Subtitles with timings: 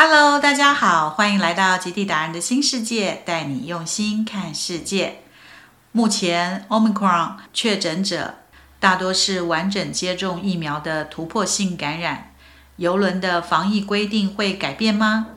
[0.00, 5.22] Hello，大家好，欢迎来到极地达人的新世界，带你用心看世界。
[5.90, 8.36] 目前，Omicron 确诊者
[8.78, 12.32] 大多是完整接种疫苗的突破性感染。
[12.76, 15.30] 游轮的防疫规定会改变吗？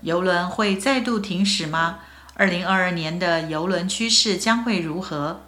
[0.00, 2.00] 游轮会再度停驶吗？
[2.34, 5.42] 二零二二年的游轮趋势将会如何？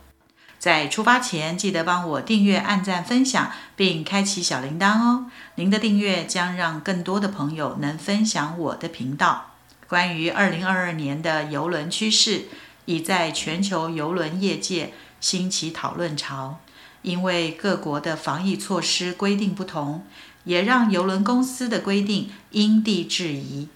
[0.61, 5.31] 在出发前，记得帮我订阅、按赞、分享，并开启小铃铛哦。
[5.55, 9.55] 您的订阅将让更多的朋友能分享我的频道。
[9.89, 12.45] 关于二零二二年的邮轮趋势，
[12.85, 16.61] 已在全球邮轮业界兴起讨论潮。
[17.01, 20.05] 因为各国的防疫措施规定不同，
[20.45, 23.69] 也让邮轮公司的规定因地制宜。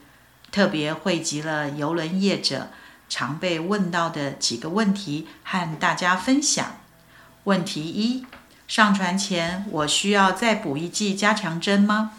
[0.53, 2.69] 特别汇集了邮轮业者。
[3.09, 6.79] 常被问到的几个问题，和大家分享。
[7.45, 8.25] 问题一：
[8.67, 12.13] 上船前我需要再补一剂加强针吗？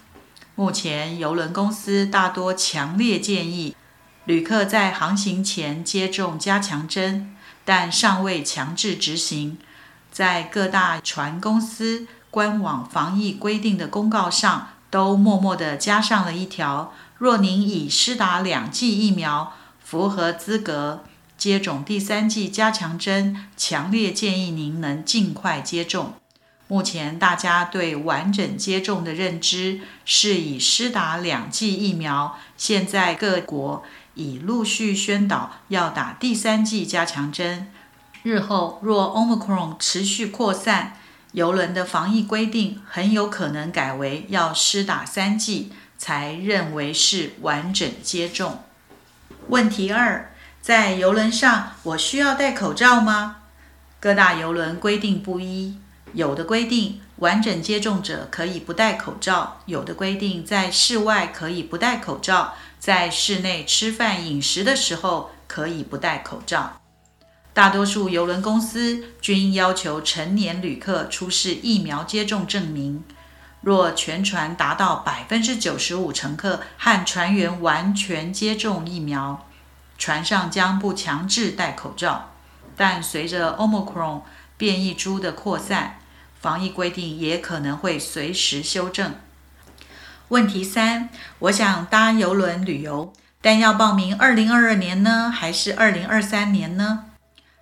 [0.55, 3.75] 目前邮轮公司大多强烈建议
[4.23, 9.57] 旅客在航行前接种加强针，但尚未强制执行。
[10.11, 19.51] 在各大船公司官网防疫规定的公告上，都默默地加上了一条：若您已施打两剂疫苗。
[19.85, 21.03] 符合资格
[21.37, 26.13] 接种第三剂加强针，强烈建议您能尽快接种。
[26.67, 33.83] 目前大家对完整接种的认知是以施打两剂疫苗，现在各国
[34.15, 37.71] 已陆续宣导要打第三剂加强针。
[38.23, 40.97] 日后若 Omicron 持续扩散，
[41.33, 48.64] 游轮的防疫规定很有可能改为要施打三剂才认为是完整接种。
[49.49, 53.37] 问题二，在游轮上，我需要戴口罩吗？
[53.99, 55.77] 各大游轮规定不一，
[56.13, 66.81] 有的规定完整接种者可以不戴口罩，有的规定在室外可以不戴口罩，在室内吃饭饮食的时候可以不戴口罩。
[67.53, 73.03] 大多数游轮公司均要求成年旅客出示疫苗接种证明。
[73.65, 79.43] 若全船达到百分之九十五乘客和船员完全接种疫苗，
[79.97, 82.29] 船上将不强制戴口罩。
[82.77, 84.21] 但随着 Omicron
[84.55, 85.97] 变异株的扩散，
[86.39, 89.15] 防疫规定也可能会随时修正。
[90.27, 91.09] 问题三：
[91.39, 93.11] 我想搭邮轮旅游，
[93.41, 97.05] 但要报名二零二二年呢，还是二零二三年呢？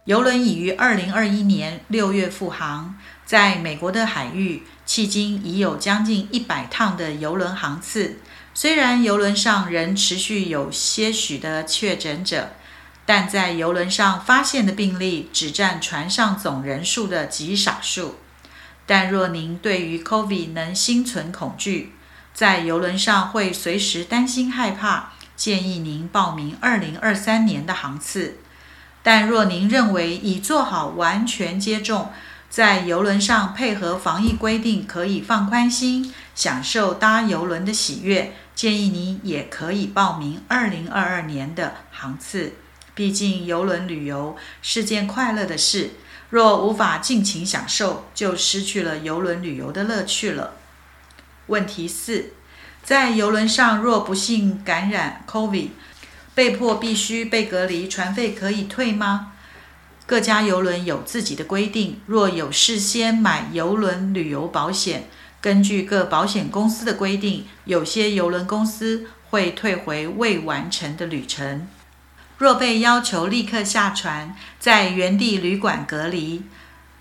[0.06, 4.64] 邮轮已于二零二一年六月复航，在美国的海域。
[4.86, 8.20] 迄今已有将近一百趟的邮轮航次，
[8.54, 12.50] 虽然邮轮上仍持续有些许的确诊者，
[13.06, 18.18] 但在邮轮上发现的病例只占船上总人数的极少数。
[18.86, 21.94] 但若您对于 COVID 能心存恐惧，
[22.34, 28.40] 在邮轮上会随时担心害怕，建议您报名2023年的航次。
[29.04, 32.12] 但若您认为已做好完全接种，
[32.50, 38.34] 在游轮上配合防疫规定，可以放宽心，享受搭游轮的喜悦。
[38.56, 42.54] 建议您也可以报名二零二二年的航次。
[42.96, 45.92] 毕竟游轮旅游是件快乐的事，
[46.30, 50.54] 若无法尽情享受，就失去了游轮旅游的乐趣了。
[51.48, 52.34] 问题四，
[52.84, 55.70] 在游轮上若不幸感染 COVID，
[56.36, 59.34] 被迫必须被隔离，船费可以退吗？
[60.06, 65.08] 各家游轮有自己的规定，若有事先买游轮旅游保险，
[65.40, 71.68] 根据各保险公司的规定，有些游轮公司会退回未完成的旅程。
[72.38, 76.44] 若被要求立刻下船，在原地旅馆隔离，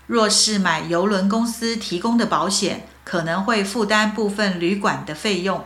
[0.07, 5.65] 若是买游轮公司提供的保险，可能会负担部分旅馆的费用。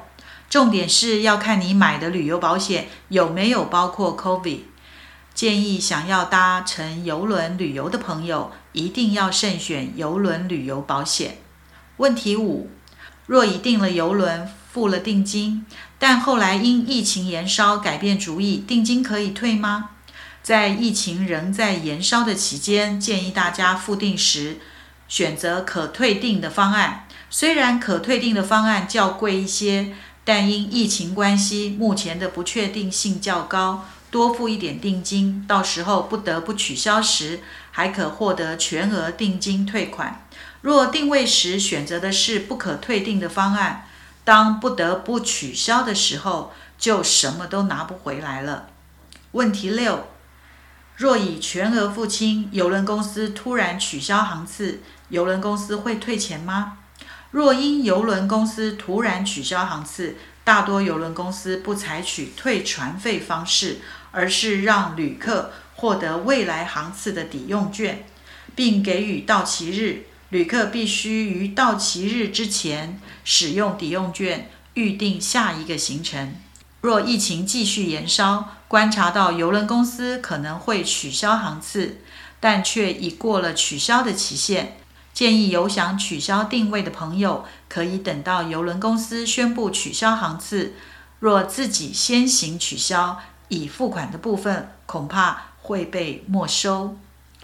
[0.50, 4.62] 重点是要看你买的旅游保险有没有包括 COVID。
[5.34, 11.38] 建议想要搭乘游轮旅游的朋友，一定要慎选游轮旅游保险。
[11.98, 12.70] 问题五：
[13.28, 15.66] 若已订了游轮，付了定金，
[16.00, 19.92] 但后来因疫情延烧改变主意，定金可以退吗？
[20.42, 24.58] 在疫情仍在延烧的期间，建议大家付定时
[25.08, 27.06] 选择可退订的方案。
[27.30, 29.94] 虽然可退订的方案较贵一些，
[30.28, 33.86] 但因疫情关系，目前的不确定性较高。
[34.12, 37.40] 多付一点定金，到时候不得不取消时，
[37.72, 40.28] 还可获得全额定金退款。
[40.60, 43.88] 若定位时选择的是不可退订的方案，
[44.26, 48.68] 当不得不取消的时候，就什么都拿不回来了。
[49.32, 50.10] 问题六：
[50.98, 56.80] 若已全额付清，邮轮公司突然取消航次，邮轮公司会退钱吗？
[57.32, 63.80] 若因邮轮公司突然取消航次，大多邮轮公司不采取退船费方式，
[64.12, 68.06] 而是让旅客获得未来航次的抵用券，
[68.56, 70.06] 并给予到期日。
[70.30, 76.36] 旅客必须于到期日之前使用抵用券，预定下一个行程。
[76.82, 82.00] 若疫情继续延烧，观察到邮轮公司可能会取消航次，
[82.40, 84.78] 但却已过了取消的期限，
[85.18, 90.76] 建议有想取消定位的朋友可以等到邮轮公司宣布取消航次。
[91.18, 93.18] 若自己先行取消
[93.48, 96.96] 已付款的部分，恐怕会被没收。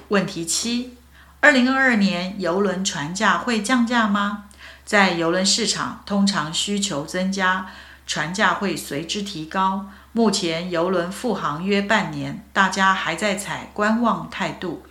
[0.09, 0.95] 问题七。
[1.39, 4.43] 二零二二年邮轮船价会降价吗？
[4.85, 7.65] 在邮轮市场，通常需求增加，
[8.05, 9.87] 船价会随之提高。
[10.11, 14.83] 目前邮轮复航约半年，大家还在采观望态度，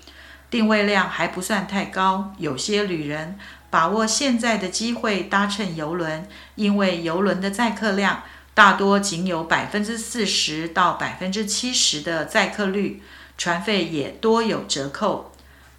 [0.53, 2.35] 定位量还不算太高。
[2.37, 3.39] 有些旅人
[3.71, 8.23] 把握现在的机会搭乘邮轮，因为邮轮的载客量
[8.53, 13.03] 大多仅有百分之四十到百分之七十的载客率，
[13.39, 15.33] 船费也多有折扣。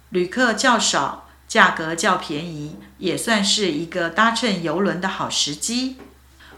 [0.08, 5.98] 旅客较少，价格较便宜，也算是一个搭乘游轮的好时机。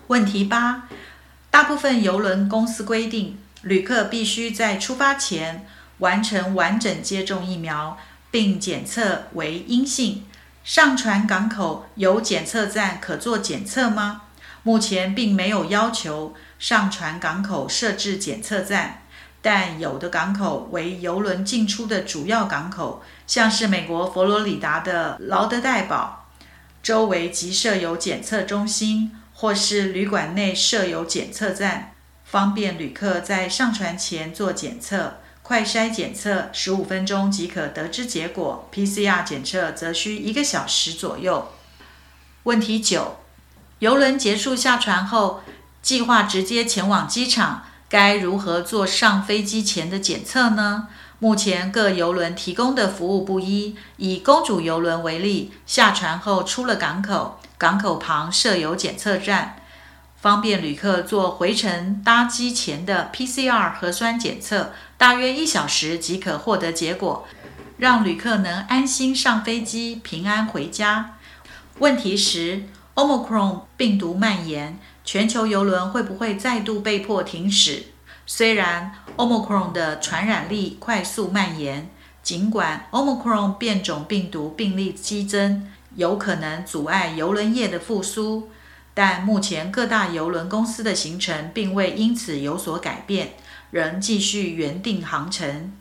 [0.07, 0.89] 问题八：
[1.51, 5.67] 大部分游轮公司规定，旅客必须在出发前
[5.99, 7.97] 完成完整接种疫苗，
[8.31, 10.25] 并检测为阴性。
[10.65, 14.23] 上船港口有检测站可做检测吗？
[14.63, 19.03] 目前并没有要求上船港口设置检测站。
[19.43, 26.27] 但有的港口为邮轮进出的主要港口，像是美国佛罗里达的劳德代堡，
[26.83, 31.93] 周围即设有检测中心，或是旅馆内设有检测站，
[32.25, 35.19] 方便旅客在上船前做检测。
[35.47, 41.53] 快筛检测十五分钟即可得知结果，PCR 检测则需一个小时左右。
[42.43, 43.19] 问题九：
[43.79, 45.43] 游轮结束下船后，
[45.81, 47.63] 计划直接前往机场。
[47.89, 50.89] 该如何做上飞机前的检测呢？
[51.21, 53.77] 目前各游轮提供的服务不一。
[53.99, 59.55] 以公主游轮为例，下船后出了港口，港口旁设有检测站，
[60.21, 67.27] 方便旅客做回程搭机前的 PCR 核酸检测，大约一小时即可获得结果，
[67.79, 71.17] 让旅客能安心上飞机，平安回家。
[71.79, 72.65] 问题十
[72.95, 74.79] ：Omicron 病毒蔓延。
[75.05, 77.85] 全球邮轮会不会再度被迫停驶？
[78.27, 81.89] 虽然 Omicron 的传染力快速蔓延，
[82.25, 88.51] 尽管 Omicron 变种病毒病例激增，有可能阻碍邮轮业的复苏，
[88.99, 93.35] 但目前各大邮轮公司的行程并未因此有所改变，
[93.71, 95.75] 仍继续原定航程。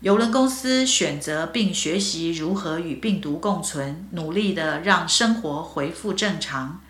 [0.00, 6.80] 邮轮公司选择并学习如何与病毒共存，努力的让生活恢复正常。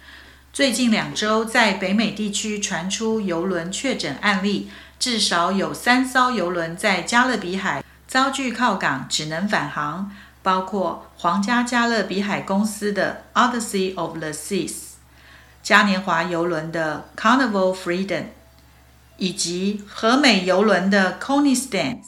[0.54, 10.10] 最近两周，在北美地区传出邮轮确诊案例，至少有三艘邮轮在加勒比海遭拒靠港，只能返航，
[10.42, 14.91] 包括皇家加勒比海公司的 Odyssey of the Seas、
[15.62, 18.24] 嘉年华邮轮的 Carnival Freedom，
[19.16, 22.02] 以及和美邮轮的 c o n i s t a n c e。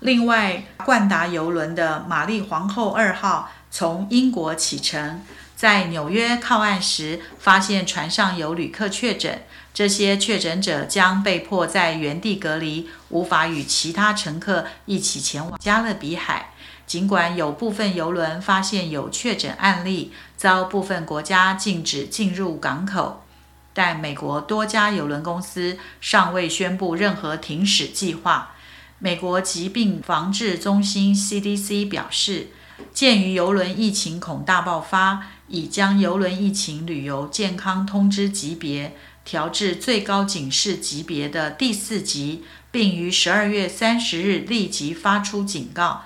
[0.00, 5.22] 另外，冠达邮轮的玛丽皇后二号从英国启程。
[5.56, 16.50] 在纽约靠岸时，发现船上有旅客确诊，这些确诊者将被迫在原地隔离，无法与其他乘客一起前往加勒比海。
[16.86, 23.24] 尽管有部分游轮发现有确诊案例，遭部分国家禁止进入港口，
[23.72, 28.52] 但美国多家邮轮公司尚未宣布任何停驶计划。
[28.98, 32.48] 美国疾病防治中心 （CDC） 表示，
[32.92, 35.26] 鉴于邮轮疫情恐大爆发。
[35.46, 46.04] 已将邮轮疫情旅游健康通知级别调至最高警示级别的第四级，并于十二月三十日立即发出警告。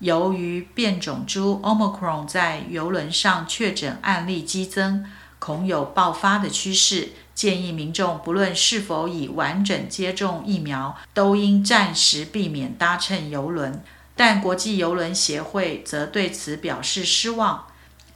[0.00, 5.04] 由于变种株 Omicron 在邮轮上确诊案例激增，
[5.38, 13.82] 恐有爆发的趋势，建议民众不论是否已完整接种疫苗，都应暂时避免搭乘邮轮。
[14.16, 17.66] 但国际邮轮协会则对此表示失望。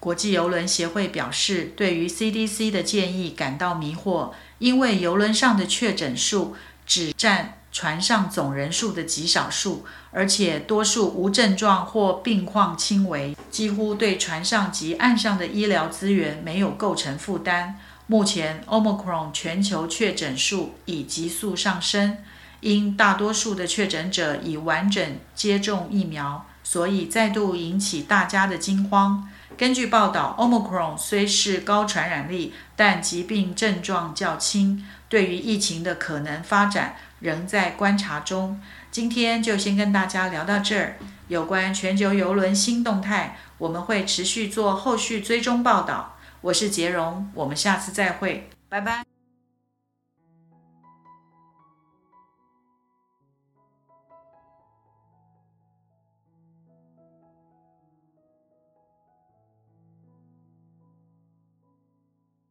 [0.00, 6.54] 国际邮轮协会表示，对于 CDC 的建议感到迷惑，因为邮轮上的确诊数
[6.86, 17.78] 只占船上总人数的极少数，而且多数无症状或病况轻微，几乎对船上及岸上的医疗资源没有构成负担。
[18.06, 22.18] 目前，Omicron 全球确诊数已急速上升，
[22.60, 29.28] 因大多数的确诊者已完整接种疫苗，所以再度引起大家的惊慌。
[29.56, 38.60] 根据报道，Omicron 虽是高传染力，但疾病症状较轻，对于疫情的可能发展仍在观察中。
[38.90, 40.96] 今天就先跟大家聊到这儿。
[41.28, 46.16] 有关全球游轮新动态，我们会持续做后续追踪报道。
[46.42, 49.13] 我是杰荣，我们下次再会，拜拜。